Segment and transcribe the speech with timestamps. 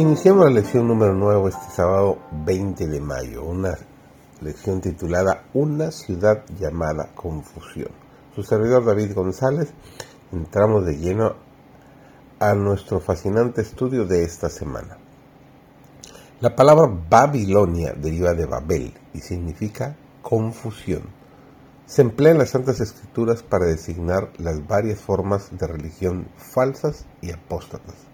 [0.00, 3.76] Iniciamos la lección número 9 este sábado 20 de mayo, una
[4.40, 7.90] lección titulada Una ciudad llamada confusión.
[8.34, 9.74] Su servidor David González,
[10.32, 11.34] entramos de lleno
[12.38, 14.96] a nuestro fascinante estudio de esta semana.
[16.40, 21.02] La palabra Babilonia deriva de Babel y significa confusión.
[21.84, 27.32] Se emplea en las Santas Escrituras para designar las varias formas de religión falsas y
[27.32, 28.09] apóstatas.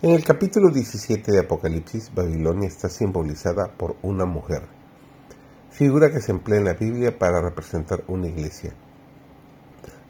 [0.00, 4.62] En el capítulo 17 de Apocalipsis, Babilonia está simbolizada por una mujer,
[5.70, 8.74] figura que se emplea en la Biblia para representar una iglesia,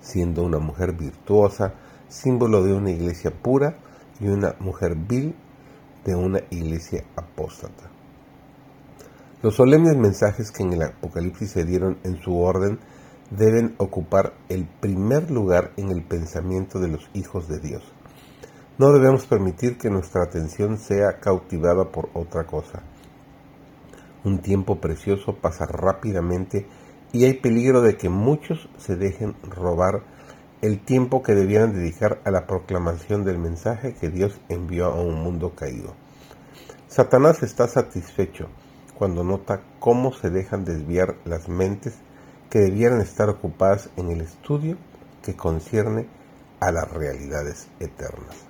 [0.02, 1.72] siendo una mujer virtuosa,
[2.06, 3.78] símbolo de una iglesia pura,
[4.20, 5.34] y una mujer vil
[6.04, 7.88] de una iglesia apóstata.
[9.40, 12.78] Los solemnes mensajes que en el Apocalipsis se dieron en su orden
[13.30, 17.94] deben ocupar el primer lugar en el pensamiento de los hijos de Dios.
[18.78, 22.80] No debemos permitir que nuestra atención sea cautivada por otra cosa.
[24.22, 26.64] Un tiempo precioso pasa rápidamente
[27.12, 30.04] y hay peligro de que muchos se dejen robar
[30.62, 35.24] el tiempo que debieran dedicar a la proclamación del mensaje que Dios envió a un
[35.24, 35.94] mundo caído.
[36.86, 38.46] Satanás está satisfecho
[38.96, 41.96] cuando nota cómo se dejan desviar las mentes
[42.48, 44.76] que debieran estar ocupadas en el estudio
[45.24, 46.06] que concierne
[46.60, 48.48] a las realidades eternas.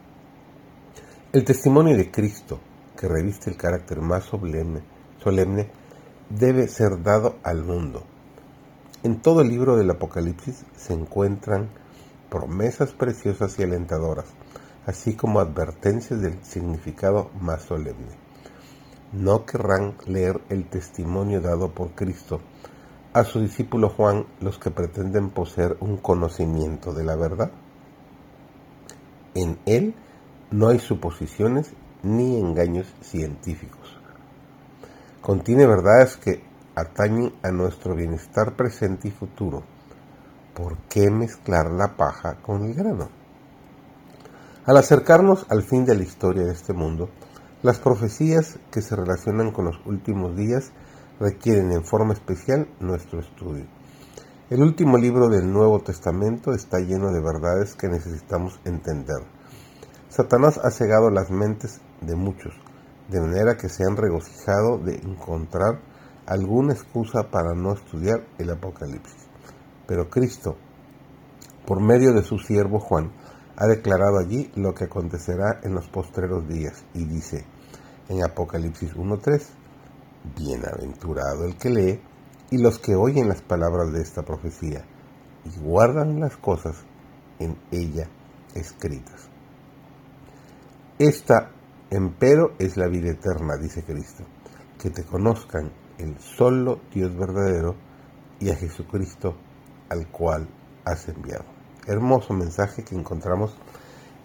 [1.31, 2.59] El testimonio de Cristo,
[2.97, 4.81] que reviste el carácter más solemne,
[5.23, 5.69] solemne,
[6.31, 8.03] debe ser dado al mundo.
[9.03, 11.69] En todo el libro del Apocalipsis se encuentran
[12.31, 14.25] promesas preciosas y alentadoras,
[14.87, 18.17] así como advertencias del significado más solemne.
[19.13, 22.41] No querrán leer el testimonio dado por Cristo
[23.13, 27.51] a su discípulo Juan los que pretenden poseer un conocimiento de la verdad.
[29.35, 29.95] En él
[30.51, 31.73] no hay suposiciones
[32.03, 33.99] ni engaños científicos.
[35.21, 36.43] Contiene verdades que
[36.75, 39.63] atañen a nuestro bienestar presente y futuro.
[40.55, 43.11] ¿Por qué mezclar la paja con el grano?
[44.65, 47.11] Al acercarnos al fin de la historia de este mundo,
[47.63, 50.73] las profecías que se relacionan con los últimos días
[51.21, 53.67] requieren en forma especial nuestro estudio.
[54.49, 59.38] El último libro del Nuevo Testamento está lleno de verdades que necesitamos entender
[60.19, 62.53] Satanás ha cegado las mentes de muchos,
[63.09, 65.79] de manera que se han regocijado de encontrar
[66.27, 69.29] alguna excusa para no estudiar el Apocalipsis.
[69.87, 70.57] Pero Cristo,
[71.65, 73.13] por medio de su siervo Juan,
[73.57, 77.47] ha declarado allí lo que acontecerá en los postreros días y dice
[78.09, 79.41] en Apocalipsis 1.3,
[80.37, 82.03] Bienaventurado el que lee
[82.51, 84.85] y los que oyen las palabras de esta profecía
[85.45, 86.75] y guardan las cosas
[87.39, 88.09] en ella
[88.57, 89.38] escritas.
[90.99, 91.53] Esta,
[91.91, 94.25] empero, es la vida eterna, dice Cristo,
[94.83, 97.77] que te conozcan el solo Dios verdadero
[98.41, 99.37] y a Jesucristo
[99.91, 100.49] al cual
[100.85, 101.45] has enviado.
[101.87, 103.57] Hermoso mensaje que encontramos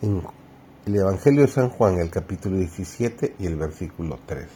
[0.02, 0.24] en
[0.88, 4.48] el Evangelio de San Juan, el capítulo 17 y el versículo 3.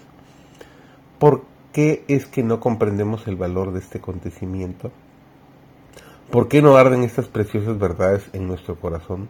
[1.19, 4.91] ¿Por qué es que no comprendemos el valor de este acontecimiento?
[6.31, 9.29] ¿Por qué no arden estas preciosas verdades en nuestro corazón?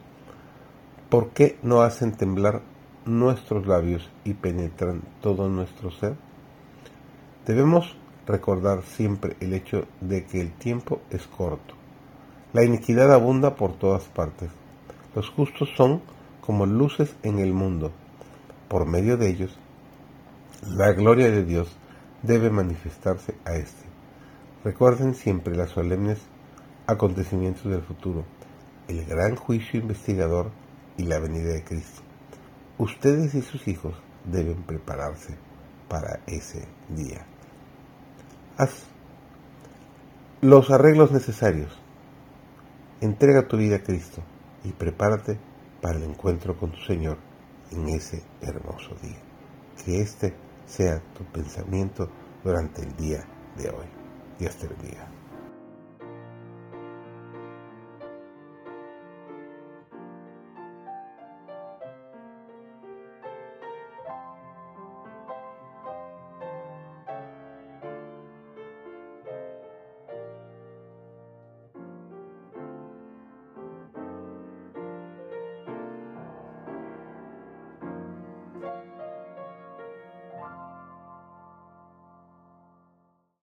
[1.10, 2.62] ¿Por qué no hacen temblar
[3.08, 6.16] nuestros labios y penetran todo nuestro ser?
[7.46, 7.96] Debemos
[8.26, 11.74] recordar siempre el hecho de que el tiempo es corto.
[12.54, 14.50] La iniquidad abunda por todas partes.
[15.16, 16.02] Los justos son
[16.42, 17.92] como luces en el mundo.
[18.68, 19.58] Por medio de ellos,
[20.66, 21.76] la gloria de Dios
[22.24, 23.86] debe manifestarse a éste.
[24.64, 26.20] Recuerden siempre los solemnes
[26.88, 28.26] acontecimientos del futuro,
[28.88, 30.52] el gran juicio investigador
[30.98, 32.07] y la venida de Cristo.
[32.80, 35.36] Ustedes y sus hijos deben prepararse
[35.90, 37.26] para ese día.
[38.58, 38.84] Haz
[40.42, 41.76] los arreglos necesarios.
[43.02, 44.22] Entrega tu vida a Cristo
[44.64, 45.40] y prepárate
[45.82, 47.18] para el encuentro con tu Señor
[47.72, 49.18] en ese hermoso día.
[49.84, 50.36] Que este
[50.68, 52.10] sea tu pensamiento
[52.44, 53.24] durante el día
[53.58, 53.88] de hoy.
[54.38, 55.08] Dios te bendiga.